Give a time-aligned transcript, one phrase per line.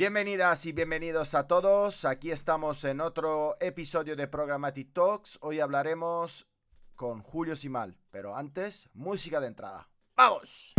[0.00, 2.06] Bienvenidas y bienvenidos a todos.
[2.06, 5.36] Aquí estamos en otro episodio de Programmatic Talks.
[5.42, 6.48] Hoy hablaremos
[6.96, 9.90] con Julio Simal, pero antes, música de entrada.
[10.16, 10.72] ¡Vamos!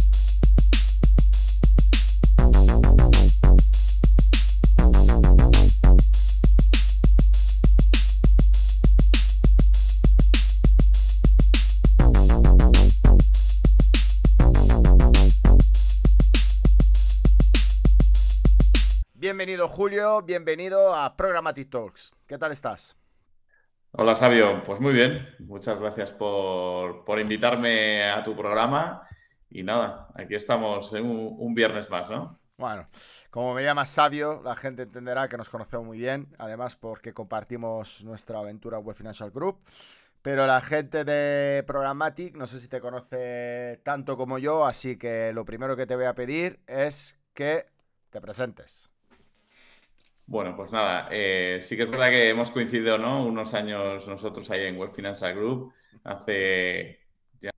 [19.31, 22.13] Bienvenido Julio, bienvenido a Programmatic Talks.
[22.27, 22.97] ¿Qué tal estás?
[23.93, 25.25] Hola Sabio, pues muy bien.
[25.39, 29.07] Muchas gracias por, invitarme a tu programa.
[29.49, 32.41] Y nada, aquí estamos en un, viernes más, ¿no?
[32.57, 32.89] Bueno,
[33.29, 38.03] como me llamas Sabio, la gente entenderá que nos conocemos muy bien, además porque compartimos
[38.03, 39.61] nuestra aventura Web Financial Group.
[40.21, 45.31] Pero la gente de Programmatic, no sé si te conoce tanto como yo, así que
[45.31, 47.67] lo primero que te voy a pedir es que
[48.09, 48.90] te presentes.
[50.31, 53.25] Bueno, pues nada, eh, sí que es verdad que hemos coincidido, ¿no?
[53.25, 55.73] Unos años nosotros ahí en Web Financial Group,
[56.05, 57.01] hace
[57.41, 57.51] ya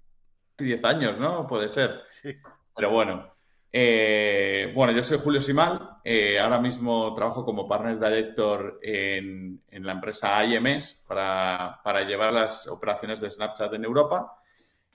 [0.58, 1.46] 10 años, ¿no?
[1.46, 2.02] Puede ser.
[2.10, 2.36] Sí.
[2.76, 3.32] Pero bueno,
[3.72, 9.92] eh, bueno, yo soy Julio Simal, eh, ahora mismo trabajo como Partner Director en, la
[9.92, 14.42] empresa IMS para, para, llevar las operaciones de Snapchat en Europa.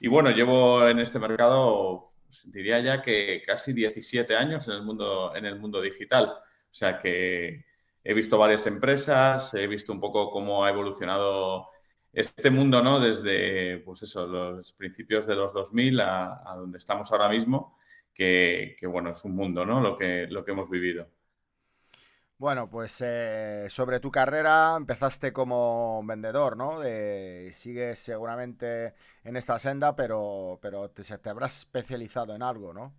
[0.01, 4.83] Y bueno, llevo en este mercado, pues, diría ya que casi 17 años en el
[4.83, 6.25] mundo, en el mundo digital.
[6.71, 7.68] O sea que,
[8.09, 11.69] he visto varias empresas, he visto un poco cómo ha evolucionado
[12.11, 13.01] este mundo, ¿no?
[13.01, 17.77] Desde, pues eso, los principios de los 2000 a, donde estamos ahora mismo,
[18.15, 19.83] que, bueno, es un mundo, ¿no?
[19.83, 21.07] Lo que, lo que hemos vivido.
[22.39, 26.81] Bueno, pues eh, sobre tu carrera empezaste como vendedor, ¿no?
[27.53, 32.95] sigues seguramente en esta senda, pero, pero te, te habrás especializado en algo, ¿no?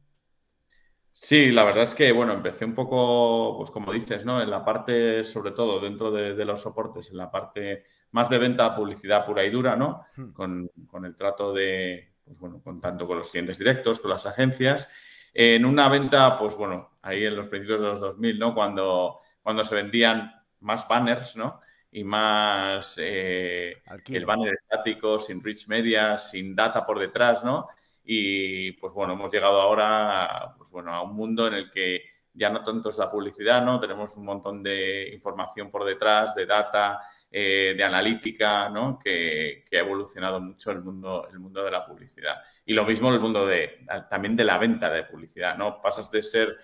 [1.12, 4.42] Sí, la verdad es que, bueno, empecé un poco, pues como dices, ¿no?
[4.42, 8.76] En la parte, sobre todo, dentro de, los soportes, en la parte más de venta,
[8.76, 10.06] publicidad pura y dura, ¿no?
[10.16, 10.32] Hmm.
[10.32, 14.88] Con, el trato de, pues bueno, con tanto con los clientes directos, con las agencias.
[15.34, 18.54] En una venta, pues bueno, ahí en los principios de los 2000, ¿no?
[18.54, 20.32] Cuando, cuando se vendían
[20.62, 21.60] más banners, ¿no?
[21.92, 27.68] Y más eh, el banner estático, sin rich media, sin data por detrás, ¿no?
[28.04, 32.50] Y pues bueno, hemos llegado ahora pues bueno, a un mundo en el que ya
[32.50, 33.80] no tanto es la publicidad, ¿no?
[33.80, 37.02] Tenemos un montón de información por detrás, de data,
[37.32, 38.98] eh, de analítica, ¿no?
[38.98, 42.38] Que, ha evolucionado mucho el mundo, el mundo de la publicidad.
[42.66, 45.82] Y lo mismo el mundo de, también de la venta de publicidad, ¿no?
[45.82, 46.58] Pasas de ser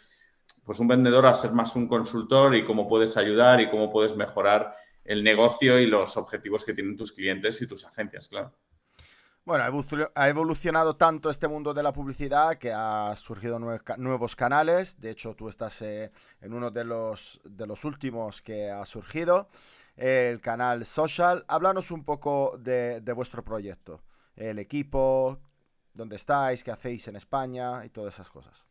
[0.65, 4.15] pues un vendedor a ser más un consultor y cómo puedes ayudar y cómo puedes
[4.15, 8.55] mejorar el negocio y los objetivos que tienen tus clientes y tus agencias, claro.
[9.45, 9.63] Bueno,
[10.15, 14.99] ha evolucionado tanto este mundo de la publicidad que ha surgido nuevos canales.
[14.99, 16.11] De hecho, tú estás eh,
[16.41, 19.47] en uno de los, de los últimos que ha surgido,
[19.97, 21.45] el canal Social.
[21.47, 24.01] Háblanos un poco de, vuestro proyecto,
[24.35, 25.39] el equipo,
[25.93, 28.65] dónde estáis, qué hacéis en España y todas esas cosas.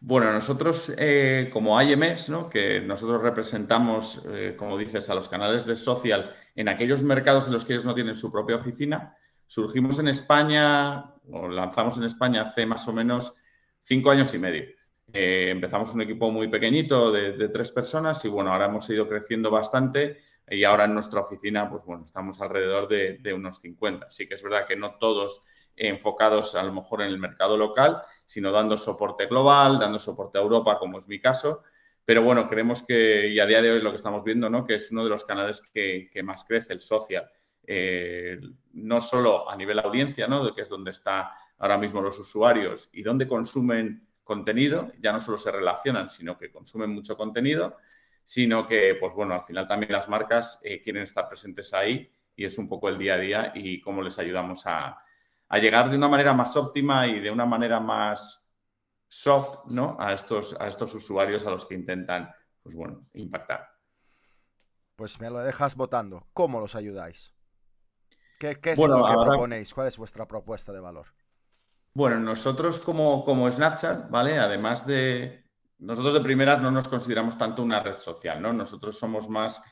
[0.00, 2.48] Bueno, nosotros eh, como IMS, ¿no?
[2.48, 7.52] que nosotros representamos, eh, como dices, a los canales de social en aquellos mercados en
[7.52, 9.15] los que ellos no tienen su propia oficina,
[9.46, 13.34] Surgimos en España, o lanzamos en España hace más o menos
[13.78, 14.64] cinco años y medio.
[15.12, 19.50] Eh, empezamos un equipo muy pequeñito de, tres personas y bueno, ahora hemos ido creciendo
[19.50, 24.10] bastante y ahora en nuestra oficina, pues bueno, estamos alrededor de, unos 50.
[24.10, 25.42] Sí que es verdad que no todos
[25.76, 30.42] enfocados a lo mejor en el mercado local, sino dando soporte global, dando soporte a
[30.42, 31.62] Europa, como es mi caso.
[32.04, 34.64] Pero bueno, creemos que, y a día de hoy lo que estamos viendo, ¿no?
[34.64, 37.28] Que es uno de los canales que, que más crece, el social.
[37.66, 38.40] Eh,
[38.74, 40.44] no solo a nivel audiencia, ¿no?
[40.44, 41.26] de que es donde están
[41.58, 46.50] ahora mismo los usuarios y donde consumen contenido, ya no solo se relacionan, sino que
[46.50, 47.76] consumen mucho contenido,
[48.24, 52.44] sino que, pues bueno, al final también las marcas eh, quieren estar presentes ahí y
[52.44, 55.00] es un poco el día a día y cómo les ayudamos a,
[55.52, 58.52] llegar de una manera más óptima y de una manera más
[59.08, 59.96] soft, ¿no?
[60.00, 62.28] A estos, a estos usuarios a los que intentan,
[62.60, 63.68] pues bueno, impactar.
[64.96, 66.26] Pues me lo dejas votando.
[66.32, 67.35] ¿Cómo los ayudáis?
[68.38, 69.72] ¿Qué, es lo que proponéis?
[69.72, 71.06] ¿Cuál es vuestra propuesta de valor?
[71.94, 74.38] Bueno, nosotros como, como Snapchat, ¿vale?
[74.38, 75.44] Además de...
[75.78, 78.52] Nosotros de primeras no nos consideramos tanto una red social, ¿no?
[78.52, 79.62] Nosotros somos más,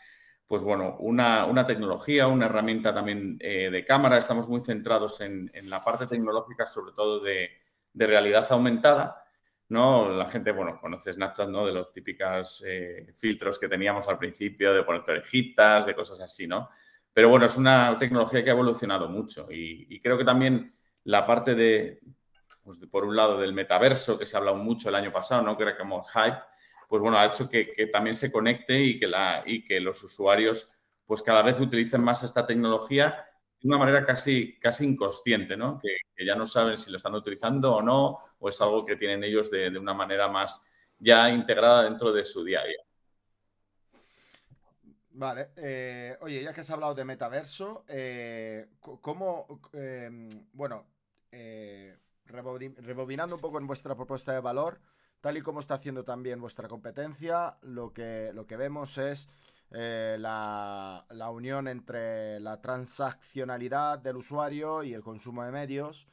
[0.47, 4.19] pues bueno, una, tecnología, una herramienta también eh, de cámara.
[4.19, 7.51] Estamos muy centrados en, la parte tecnológica, sobre todo de,
[7.95, 9.23] realidad aumentada,
[9.69, 10.09] ¿no?
[10.11, 11.67] La gente, bueno, conoce Snapchat, ¿no?
[11.67, 16.47] De los típicos eh, filtros que teníamos al principio, de poner orejitas, de cosas así,
[16.47, 16.71] ¿no?
[17.15, 21.55] Pero bueno, es una tecnología que ha evolucionado mucho y, creo que también la parte
[21.55, 22.01] de,
[22.65, 25.57] pues por un lado, del metaverso, que se ha hablado mucho el año pasado, ¿no?
[25.57, 26.39] Que era como hype,
[26.89, 30.71] pues bueno, ha hecho que, también se conecte y que, la, y que los usuarios
[31.07, 33.27] pues cada vez utilicen más esta tecnología
[33.61, 35.79] de una manera casi, casi inconsciente, ¿no?
[35.81, 35.97] Que,
[36.27, 39.51] ya no saben si lo están utilizando o no, o es algo que tienen ellos
[39.51, 40.63] de, de una manera más
[40.99, 42.79] ya integrada dentro de su día a día.
[45.17, 50.89] Vale, eh, oye, ya que has hablado de metaverso, eh, ¿cómo, em, bueno,
[51.31, 51.97] eh,
[52.27, 54.81] rebobinando un poco en vuestra propuesta de valor,
[55.21, 59.29] tal y como está haciendo también vuestra competencia, lo que, lo que vemos es
[59.71, 66.09] la, la, unión entre la transaccionalidad del usuario y el consumo de medios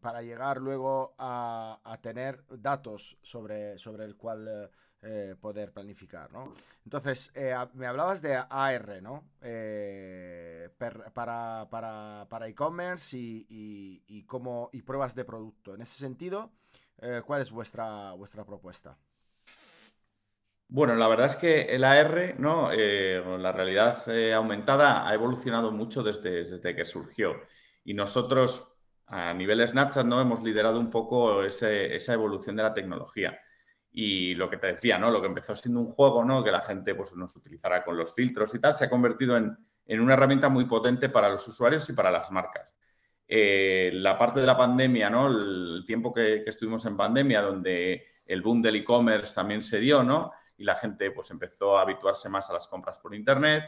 [0.00, 4.70] para llegar luego a, tener datos sobre, sobre el cual
[5.06, 6.50] eh, poder planificar, ¿no?
[6.82, 9.32] Entonces, eh, me hablabas de AR, ¿no?
[9.42, 10.70] Eh,
[11.12, 14.26] para, para, e-commerce y, y,
[14.72, 15.74] y pruebas de producto.
[15.74, 16.52] En ese sentido,
[17.26, 18.96] ¿cuál es vuestra, vuestra propuesta?
[20.68, 22.70] Bueno, la verdad es que el AR, ¿no?
[22.72, 27.42] la realidad aumentada ha evolucionado mucho desde, desde que surgió.
[27.84, 28.74] Y nosotros,
[29.06, 30.20] a nivel Snapchat, ¿no?
[30.20, 33.38] Hemos liderado un poco esa evolución de la tecnología.
[33.96, 35.10] Y lo que te decía, ¿no?
[35.12, 36.42] Lo que empezó siendo un juego, ¿no?
[36.42, 39.56] Que la gente pues, nos utilizará con los filtros y tal, se ha convertido en,
[40.00, 42.74] una herramienta muy potente para los usuarios y para las marcas.
[43.28, 45.28] Eh, la parte de la pandemia, ¿no?
[45.28, 50.32] El, tiempo que, estuvimos en pandemia, donde el boom del e-commerce también se dio, ¿no?
[50.56, 53.62] Y la gente pues empezó a habituarse más a las compras por internet.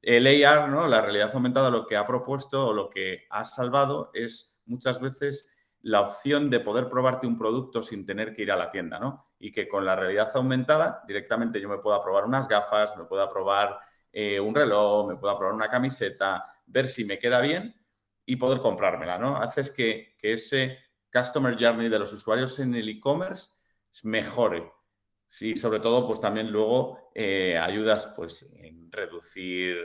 [0.00, 0.86] El AR, ¿no?
[0.86, 5.50] La realidad aumentada lo que ha propuesto o lo que ha salvado es muchas veces
[5.82, 9.32] la opción de poder probarte un producto sin tener que ir a la tienda, ¿no?
[9.38, 13.28] Y que con la realidad aumentada directamente yo me pueda probar unas gafas, me pueda
[13.28, 13.78] probar
[14.12, 17.74] eh, un reloj, me pueda probar una camiseta, ver si me queda bien
[18.26, 19.36] y poder comprármela, ¿no?
[19.36, 20.78] Haces que, ese
[21.12, 23.52] customer journey de los usuarios en el e-commerce
[24.02, 24.70] mejore.
[25.28, 29.76] Sí, sobre todo, pues también luego eh, ayudas pues en reducir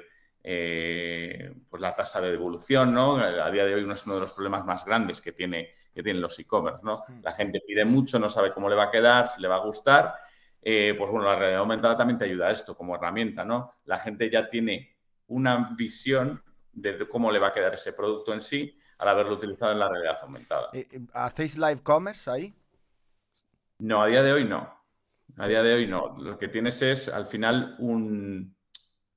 [0.42, 3.18] eh, pues la tasa de devolución, ¿no?
[3.18, 6.02] A día de hoy uno es uno de los problemas más grandes que tiene que
[6.02, 7.04] tienen los e-commerce, ¿no?
[7.22, 9.66] La gente pide mucho, no sabe cómo le va a quedar, si le va a
[9.66, 10.16] gustar.
[10.62, 13.76] Eh, pues bueno, la realidad aumentada también te ayuda a esto como herramienta, ¿no?
[13.86, 14.98] La gente ya tiene
[15.28, 16.42] una visión
[16.72, 19.90] de cómo le va a quedar ese producto en sí al haberlo utilizado en la
[19.90, 20.70] realidad aumentada.
[20.74, 22.54] Eh, eh, ¿Hacéis live commerce ahí?
[23.80, 24.83] No, a día de hoy no.
[25.38, 26.16] A día de hoy no.
[26.18, 28.56] Lo que tienes es al final un,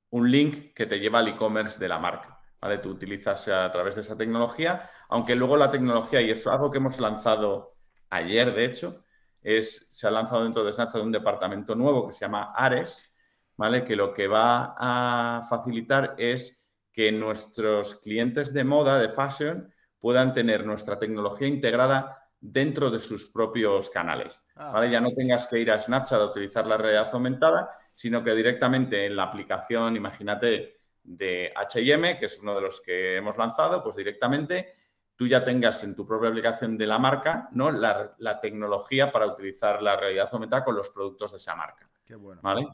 [0.09, 2.39] un link que te lleva al e-commerce de la marca.
[2.61, 2.79] ¿vale?
[2.79, 6.71] Tú utilizas a través de esa tecnología, aunque luego la tecnología, y eso es algo
[6.71, 7.75] que hemos lanzado
[8.09, 9.05] ayer, de hecho,
[9.41, 13.13] es, se ha lanzado dentro de Snapchat un departamento nuevo que se llama Ares,
[13.55, 13.85] ¿vale?
[13.85, 20.33] Que lo que va a facilitar es que nuestros clientes de moda, de fashion, puedan
[20.33, 24.39] tener nuestra tecnología integrada dentro de sus propios canales.
[24.55, 24.71] Ah.
[24.73, 24.89] ¿vale?
[24.89, 29.05] Ya no tengas que ir a Snapchat a utilizar la realidad aumentada, sino que directamente
[29.05, 33.95] en la aplicación, imagínate, de HM, que es uno de los que hemos lanzado, pues
[33.95, 34.75] directamente
[35.15, 37.71] tú ya tengas en tu propia aplicación de la marca ¿no?
[37.71, 41.89] la, tecnología para utilizar la realidad aumentada con los productos de esa marca.
[42.05, 42.41] Qué bueno.
[42.43, 42.67] ¿Vale?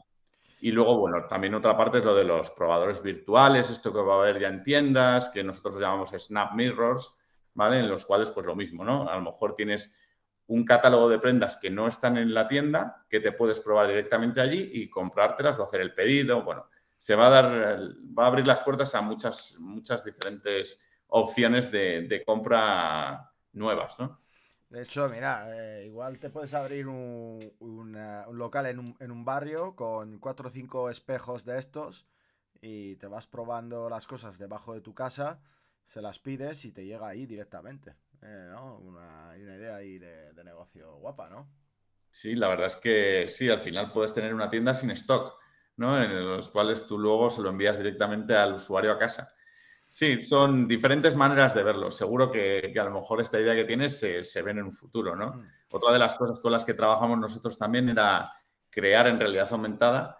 [0.60, 4.14] Y luego, bueno, también otra parte es lo de los probadores virtuales, esto que va
[4.14, 7.14] a haber ya en tiendas, que nosotros llamamos Snap Mirrors,
[7.56, 9.08] En los cuales, pues lo mismo, ¿no?
[9.08, 9.94] A lo mejor tienes
[10.46, 14.40] un catálogo de prendas que no están en la tienda, que te puedes probar directamente
[14.40, 16.42] allí y comprártelas o hacer el pedido.
[16.42, 16.66] Bueno,
[16.98, 17.80] se va a dar,
[18.18, 24.18] va a abrir las puertas a muchas, muchas diferentes opciones de, compra nuevas, ¿no?
[24.68, 27.38] De hecho, mira, eh, igual te puedes abrir un,
[28.32, 32.06] local en un, en un, barrio con cuatro o cinco espejos de estos
[32.60, 35.40] y te vas probando las cosas debajo de tu casa,
[35.84, 37.94] se las pides y te llega ahí directamente.
[38.22, 38.78] Eh, ¿no?
[38.78, 41.48] una, idea ahí de, de negocio guapa, ¿no?
[42.08, 45.38] Sí, la verdad es que sí, al final puedes tener una tienda sin stock.
[45.76, 46.02] ¿no?
[46.02, 49.30] En los cuales tú luego se lo envías directamente al usuario a casa.
[49.86, 51.90] Sí, son diferentes maneras de verlo.
[51.90, 55.14] Seguro que, a lo mejor esta idea que tienes se, se ve en un futuro,
[55.14, 55.34] ¿no?
[55.34, 55.46] Mm.
[55.70, 58.32] Otra de las cosas con las que trabajamos nosotros también era
[58.70, 60.18] crear en realidad aumentada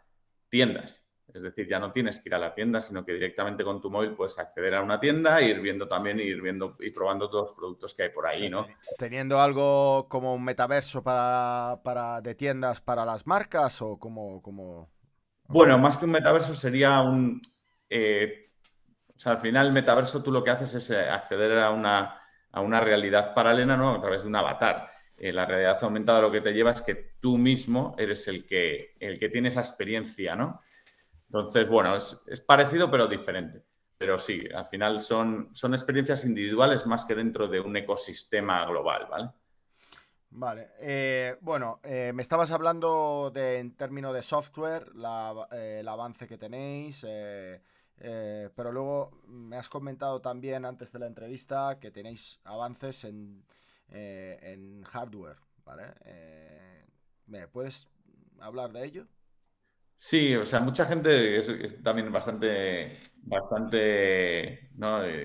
[0.48, 1.03] tiendas.
[1.32, 3.90] Es decir, ya no tienes que ir a la tienda, sino que directamente con tu
[3.90, 7.46] móvil puedes acceder a una tienda e ir viendo también, ir viendo y probando todos
[7.46, 8.66] los productos que hay por ahí, ¿no?
[8.98, 14.90] Teniendo algo como un metaverso para, para de tiendas para las marcas o como, como...
[15.46, 17.40] Bueno, más que un metaverso sería un...
[17.88, 18.50] Eh,
[19.16, 22.20] o sea, al final el metaverso tú lo que haces es eh, acceder a una,
[22.52, 23.90] a una realidad paralela, ¿no?
[23.90, 24.90] A través de un avatar.
[25.16, 28.94] Eh, la realidad aumentada lo que te lleva es que tú mismo eres el que,
[29.00, 30.60] el que tiene esa experiencia, ¿no?
[31.34, 33.64] Entonces, bueno, es, parecido pero diferente.
[33.98, 39.08] Pero sí, al final son, son experiencias individuales más que dentro de un ecosistema global,
[39.10, 39.30] ¿vale?
[40.30, 44.92] Vale, eh, bueno, eh, me estabas hablando de, en términos de software,
[45.50, 51.78] eh, el avance que tenéis, pero luego me has comentado también antes de la entrevista
[51.80, 53.44] que tenéis avances en,
[53.88, 55.94] en hardware, ¿vale?
[57.26, 57.88] ¿Me puedes
[58.40, 59.06] hablar de ello?
[59.96, 64.70] Sí, o sea, mucha gente es, también bastante, bastante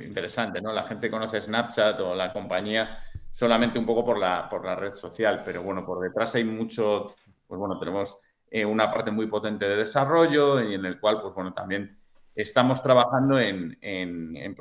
[0.05, 0.71] interesante, ¿no?
[0.71, 4.93] La gente conoce Snapchat o la compañía solamente un poco por la, por la red
[4.93, 7.15] social, pero bueno, por detrás hay mucho,
[7.47, 8.17] pues bueno, tenemos
[8.49, 11.99] eh, una parte muy potente de desarrollo y en el cual, pues bueno, también
[12.35, 14.55] estamos trabajando en, en,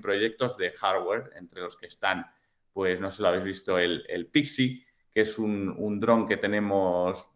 [0.00, 2.26] proyectos de hardware, entre los que están,
[2.72, 6.36] pues no sé lo habéis visto, el, el Pixie, que es un, un dron que
[6.36, 7.30] tenemos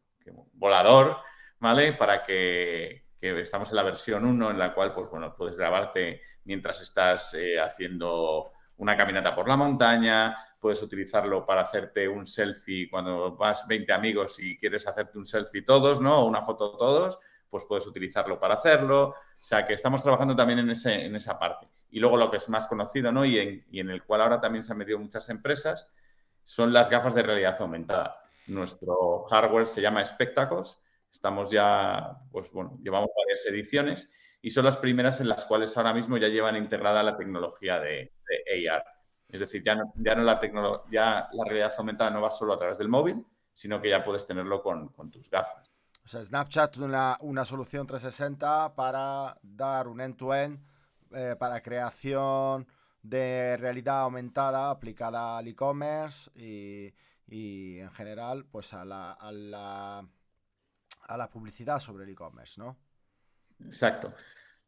[0.52, 1.16] volador,
[1.60, 1.92] ¿vale?
[1.92, 6.80] Para que, estamos en la versión 1 en la cual, pues bueno, puedes grabarte mientras
[6.80, 13.36] estás eh, haciendo una caminata por la montaña, puedes utilizarlo para hacerte un selfie cuando
[13.36, 16.20] vas 20 amigos y quieres hacerte un selfie todos, ¿no?
[16.20, 19.10] O una foto todos, pues puedes utilizarlo para hacerlo.
[19.10, 21.68] O sea, que estamos trabajando también en, ese, en esa parte.
[21.90, 23.24] Y luego lo que es más conocido, ¿no?
[23.24, 25.92] Y en, y en el cual ahora también se han metido muchas empresas,
[26.42, 28.22] son las gafas de realidad aumentada.
[28.46, 30.78] Nuestro hardware se llama Spectacles
[31.10, 34.10] Estamos ya, pues bueno, llevamos varias ediciones
[34.42, 38.12] y son las primeras en las cuales ahora mismo ya llevan integrada la tecnología de,
[38.70, 38.84] AR.
[39.28, 40.40] Es decir, ya no, ya no la
[40.90, 44.26] ya la realidad aumentada no va solo a través del móvil, sino que ya puedes
[44.26, 45.70] tenerlo con, tus gafas.
[46.04, 50.58] O sea, Snapchat una, una solución 360 para dar un end-to-end
[51.12, 52.66] eh, para creación
[53.02, 56.94] de realidad aumentada aplicada al e-commerce y,
[57.26, 60.08] y, en general pues a la, a la
[61.10, 62.78] a la publicidad sobre el e-commerce, ¿no?
[63.64, 64.14] Exacto.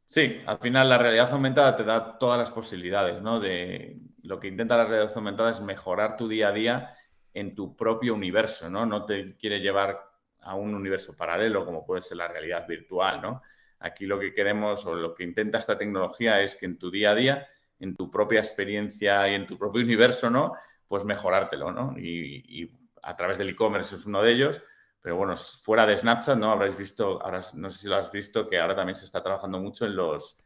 [0.07, 3.41] Sí, al final la realidad aumentada te da todas las posibilidades, ¿no?
[3.41, 6.95] De lo que intenta la realidad aumentada es mejorar tu día a día
[7.33, 8.85] en tu propio universo, ¿no?
[8.85, 10.01] No te quiere llevar
[10.41, 13.43] a un universo paralelo como puede ser la realidad virtual, ¿no?
[13.79, 17.13] Aquí lo que queremos o lo que intenta esta tecnología es que en tu día
[17.13, 20.53] a día, en tu propia experiencia y en tu propio universo, ¿no?
[20.89, 21.95] Pues mejorártelo, ¿no?
[21.97, 22.71] Y, y
[23.03, 24.63] a través del e-commerce es uno de ellos,
[25.03, 26.53] pero bueno, fuera de Snapchat, ¿no?
[26.53, 29.59] Habréis visto, ahora no sé si lo has visto, que ahora también se está trabajando
[29.59, 30.39] mucho en los,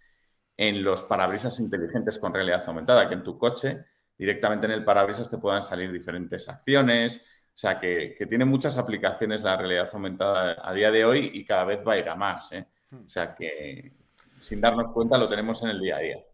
[0.56, 3.84] en los parabrisas inteligentes con realidad aumentada, que en tu coche,
[4.16, 7.18] directamente en el parabrisas te puedan salir diferentes acciones.
[7.18, 11.64] O sea, que, tiene muchas aplicaciones la realidad aumentada a día de hoy y cada
[11.64, 12.50] vez va a ir a más.
[12.52, 12.66] ¿eh?
[12.90, 13.04] Hmm.
[13.04, 13.92] O sea, que
[14.40, 16.24] sin darnos cuenta lo tenemos en el día a día.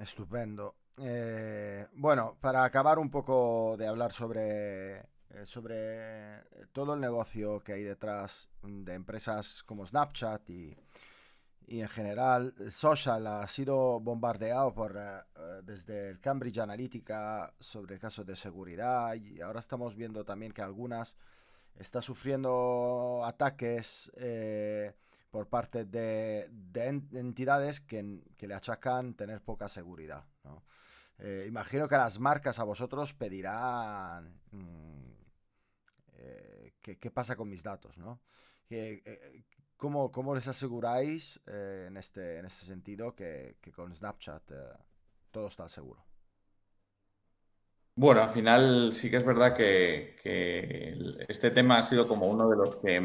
[0.00, 0.74] Estupendo.
[0.98, 5.13] Eh, bueno, para acabar un poco de hablar sobre
[5.44, 10.76] sobre eh, todo el negocio que hay detrás de empresas como Snapchat y,
[11.66, 15.22] en general Social ha sido bombardeado por, eh,
[15.62, 21.16] desde el Cambridge Analytica sobre casos de seguridad y ahora estamos viendo también que algunas
[21.74, 24.12] está sufriendo ataques
[25.30, 26.50] por parte de,
[27.12, 30.22] entidades que, le achacan tener poca seguridad.
[31.48, 35.13] imagino que las marcas a vosotros pedirán mm,
[36.84, 38.20] qué, pasa con mis datos, ¿no?
[38.68, 39.44] Eh,
[39.76, 44.54] ¿cómo, ¿cómo, les aseguráis eh, en, este, en este sentido que, con Snapchat eh,
[45.30, 46.04] todo está seguro?
[47.96, 50.16] Bueno, al final sí que es verdad que,
[51.28, 53.00] este tema ha sido como uno de los que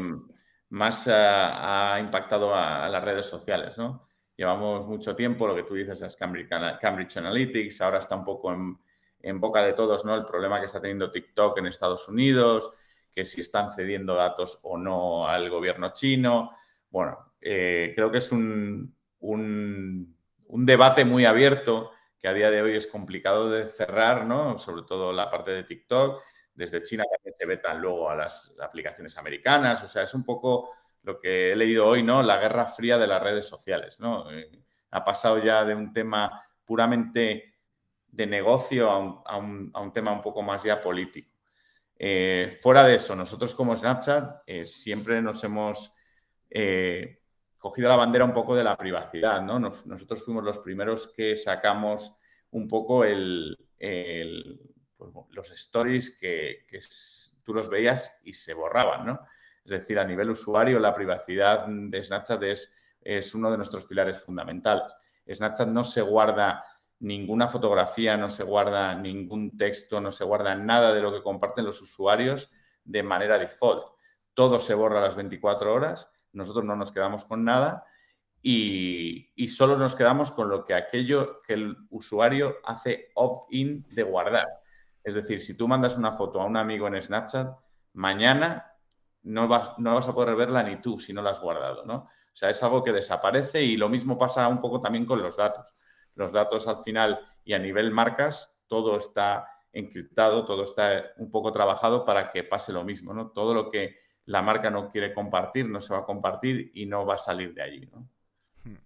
[0.70, 4.08] más ha, impactado a, las redes sociales, ¿no?
[4.36, 6.48] Llevamos mucho tiempo, lo que tú dices es Cambridge,
[6.80, 8.78] Cambridge Analytics, ahora está un poco en,
[9.20, 10.16] en, boca de todos, ¿no?
[10.16, 12.72] El problema que está teniendo TikTok en Estados Unidos,
[13.14, 16.52] que si están cediendo datos o no al gobierno chino.
[16.90, 20.16] Bueno, eh, creo que es un, un,
[20.48, 24.58] debate muy abierto que a día de hoy es complicado de cerrar, ¿no?
[24.58, 26.22] Sobre todo la parte de TikTok.
[26.54, 29.82] Desde China también se vetan luego a las aplicaciones americanas.
[29.82, 30.70] O sea, es un poco
[31.02, 32.22] lo que he leído hoy, ¿no?
[32.22, 34.30] La guerra fría de las redes sociales, ¿no?
[34.30, 34.50] Eh,
[34.90, 37.54] ha pasado ya de un tema puramente
[38.08, 38.98] de negocio a
[39.38, 41.29] un, a un tema un poco más ya político.
[42.02, 45.94] Eh, fuera de eso, nosotros como Snapchat eh, siempre nos hemos
[46.48, 47.20] eh,
[47.58, 49.60] cogido la bandera un poco de la privacidad, ¿no?
[49.60, 52.16] nosotros fuimos los primeros que sacamos
[52.52, 53.58] un poco pues,
[55.28, 56.64] los stories que,
[57.44, 59.18] tú los veías y se borraban.
[59.62, 64.24] Es decir, a nivel usuario, la privacidad de Snapchat es, es uno de nuestros pilares
[64.24, 64.90] fundamentales.
[65.30, 66.64] Snapchat no se guarda
[67.00, 71.64] ninguna fotografía, no se guarda ningún texto, no se guarda nada de lo que comparten
[71.64, 72.52] los usuarios
[72.84, 73.84] de manera default.
[74.34, 77.84] Todo se borra a las 24 horas, nosotros no nos quedamos con nada
[78.42, 84.46] y, solo nos quedamos con lo que aquello que el usuario hace opt-in de guardar.
[85.02, 87.58] Es decir, si tú mandas una foto a un amigo en Snapchat,
[87.94, 88.72] mañana
[89.22, 91.94] no vas, no vas a poder verla ni tú si no la has guardado, ¿no?
[92.32, 95.36] O sea, es algo que desaparece y lo mismo pasa un poco también con los
[95.36, 95.74] datos.
[96.14, 101.52] Los datos al final y a nivel marcas, todo está encriptado, todo está un poco
[101.52, 103.30] trabajado para que pase lo mismo, ¿no?
[103.30, 107.06] Todo lo que la marca no quiere compartir no se va a compartir y no
[107.06, 108.08] va a salir de allí, ¿no?
[108.64, 108.78] Hmm.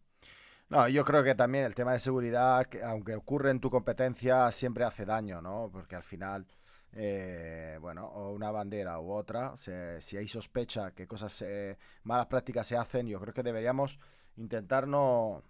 [0.68, 4.84] No, yo creo que también el tema de seguridad, aunque ocurre en tu competencia, siempre
[4.84, 5.70] hace daño, ¿no?
[5.72, 6.46] Porque al final,
[6.92, 12.66] eh, bueno, o una bandera u otra, si hay sospecha que cosas, eh, malas prácticas
[12.66, 13.98] se hacen, yo creo que deberíamos
[14.36, 15.42] intentar no,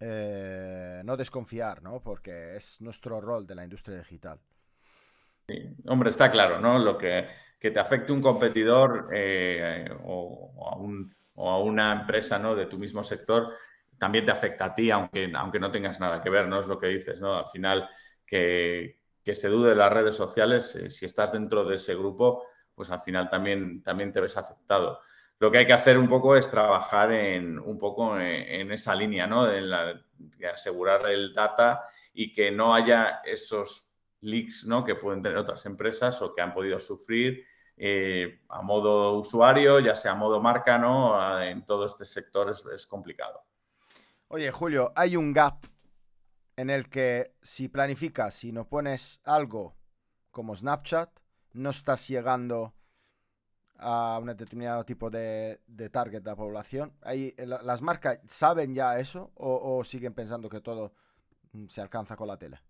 [0.00, 2.00] eh, no desconfiar, ¿no?
[2.00, 4.40] Porque es nuestro rol de la industria digital.
[5.86, 6.78] Hombre, está claro, ¿no?
[6.78, 7.28] Lo que,
[7.60, 9.10] te afecte un competidor
[10.04, 10.52] o,
[11.36, 12.54] a una empresa ¿no?
[12.54, 13.52] de tu mismo sector
[14.00, 16.58] también te afecta a ti, aunque, aunque no tengas nada que ver, ¿no?
[16.58, 17.34] Es lo que dices, ¿no?
[17.36, 17.86] Al final,
[18.26, 18.96] que,
[19.30, 23.02] se dude de las redes sociales, eh, si estás dentro de ese grupo, pues al
[23.02, 25.00] final también, también te ves afectado.
[25.40, 29.26] Lo que hay que hacer un poco es trabajar en un poco en, esa línea,
[29.26, 29.46] ¿no?
[29.46, 29.98] De,
[30.46, 34.84] asegurar el data y que no haya esos leaks, ¿no?
[34.84, 37.46] Que pueden tener otras empresas o que han podido sufrir
[37.78, 41.42] eh, a modo usuario, ya sea a modo marca, ¿no?
[41.42, 43.42] En todo este sector es complicado.
[44.28, 45.64] Oye, Julio, hay un gap
[46.56, 49.74] en el que si planificas y no pones algo
[50.30, 51.08] como Snapchat,
[51.54, 52.74] no estás llegando
[53.80, 55.60] a un determinado tipo de,
[55.90, 56.92] target de la población.
[57.36, 60.92] ¿Las marcas saben ya eso o, siguen pensando que todo
[61.52, 62.60] mm, se alcanza con la tele?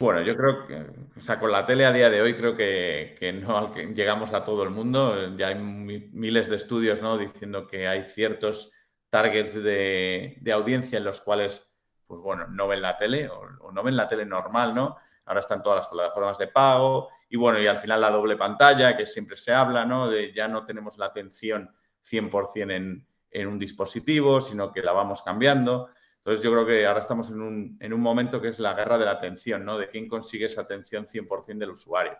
[0.00, 0.86] Bueno, yo creo que,
[1.18, 4.62] o sea, con la tele a día de hoy creo que, no llegamos a todo
[4.62, 5.36] el mundo.
[5.36, 7.18] Ya hay miles de estudios ¿no?
[7.18, 8.72] diciendo que hay ciertos
[9.10, 11.68] targets de, audiencia en los cuales,
[12.06, 14.96] pues bueno, no ven la tele o, no ven la tele normal, ¿no?
[15.28, 18.96] Ahora están todas las plataformas de pago y bueno, y al final la doble pantalla,
[18.96, 20.08] que siempre se habla, ¿no?
[20.08, 21.70] De ya no tenemos la atención
[22.02, 25.90] 100% en, en un dispositivo, sino que la vamos cambiando.
[26.16, 28.98] Entonces yo creo que ahora estamos en un, en un momento que es la guerra
[28.98, 29.78] de la atención, ¿no?
[29.78, 32.18] De quién consigue esa atención 100% del usuario.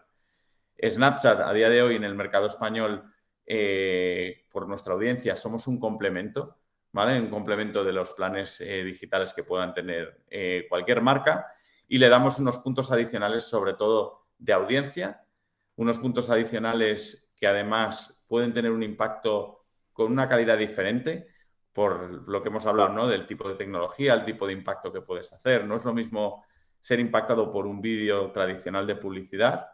[0.80, 3.12] Snapchat a día de hoy en el mercado español,
[3.46, 6.58] eh, por nuestra audiencia, somos un complemento
[6.92, 7.20] ¿vale?
[7.20, 11.52] Un complemento de los planes eh, digitales que puedan tener eh, cualquier marca
[11.88, 15.24] y le damos unos puntos adicionales, sobre todo de audiencia,
[15.76, 21.28] unos puntos adicionales que además pueden tener un impacto con una calidad diferente
[21.72, 23.08] por lo que hemos hablado, ¿no?
[23.08, 25.64] Del tipo de tecnología, el tipo de impacto que puedes hacer.
[25.64, 26.44] No es lo mismo
[26.80, 29.68] ser impactado por un vídeo tradicional de publicidad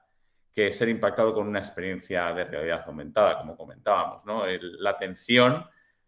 [0.53, 4.45] que ser impactado con una experiencia de realidad aumentada, como comentábamos, ¿no?
[4.47, 5.67] la atención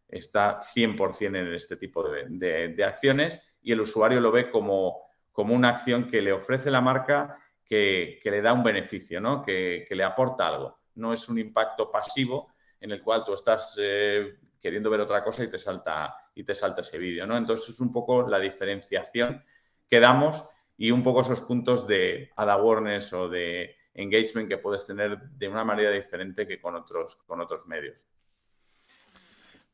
[0.08, 5.05] está 100% en este tipo de, acciones y el usuario lo ve como,
[5.36, 9.42] como, una acción que le ofrece la marca que, le da un beneficio, ¿no?
[9.42, 10.78] que, le aporta algo.
[10.94, 15.44] No es un impacto pasivo en el cual tú estás eh, queriendo ver otra cosa
[15.44, 17.26] y te salta, y te salta ese vídeo.
[17.26, 17.36] ¿no?
[17.36, 19.44] Entonces es un poco la diferenciación
[19.86, 20.42] que damos
[20.78, 25.48] y un poco esos puntos de ad awareness o de engagement que puedes tener de
[25.48, 28.06] una manera diferente que con otros, con otros medios.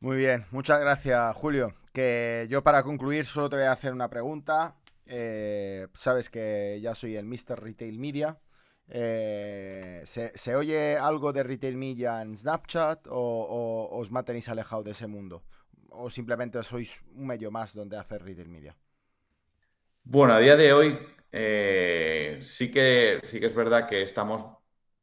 [0.00, 1.72] Muy bien, muchas gracias Julio.
[1.92, 4.74] Que yo para concluir solo te voy a hacer una pregunta.
[5.06, 7.60] Eh, sabes que ya soy el Mr.
[7.60, 8.38] Retail Media.
[8.88, 15.06] Eh, ¿se, oye algo de Retail Media en Snapchat o, os mantenéis alejados de ese
[15.06, 15.44] mundo?
[15.90, 18.76] ¿O simplemente sois un medio más donde hacer Retail Media?
[20.04, 20.98] Bueno, a día de hoy
[21.30, 24.46] eh, sí, que, sí que es verdad que estamos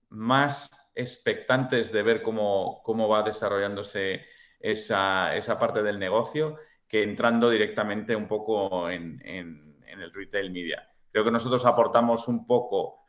[0.10, 4.26] más expectantes de ver cómo, cómo va desarrollándose
[4.60, 6.58] esa, esa parte del negocio
[6.88, 9.69] que entrando directamente un poco en,
[10.02, 10.88] el retail media.
[11.12, 13.00] Creo que nosotros aportamos un poco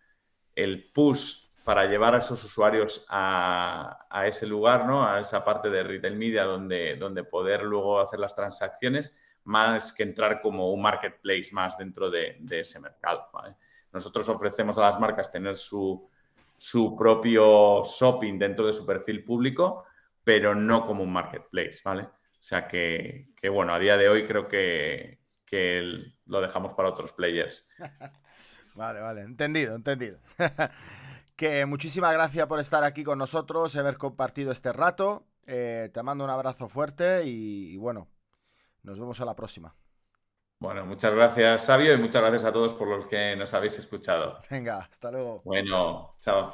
[0.55, 5.07] el push para llevar a esos usuarios a, ese lugar, ¿no?
[5.07, 10.03] A esa parte de retail media donde, donde poder luego hacer las transacciones, más que
[10.03, 13.31] entrar como un marketplace más dentro de, ese mercado.
[13.93, 16.09] Nosotros ofrecemos a las marcas tener su,
[16.57, 19.85] su propio shopping dentro de su perfil público,
[20.23, 22.03] pero no como un marketplace, ¿vale?
[22.03, 24.49] O sea que, bueno, a día de hoy creo
[25.51, 27.67] que, lo dejamos para otros players.
[28.75, 30.19] vale, vale, entendido, entendido.
[31.37, 35.27] que muchísimas gracias por estar aquí con nosotros, haber compartido este rato.
[35.47, 38.09] Eh, te mando un abrazo fuerte y, y bueno,
[38.83, 39.75] nos vemos a la próxima.
[40.61, 44.39] Bueno, muchas gracias, Sabio, y muchas gracias a todos por los que nos habéis escuchado.
[44.51, 45.41] Venga, hasta luego.
[45.43, 46.53] Bueno, chao.